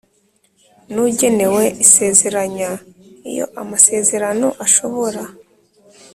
n 0.93 0.95
ugenewe 1.07 1.63
isezeranya 1.85 2.71
Iyo 3.31 3.45
amasezerano 3.61 4.47
ashobora 4.65 5.21